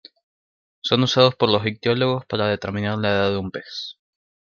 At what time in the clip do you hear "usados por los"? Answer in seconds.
1.03-1.63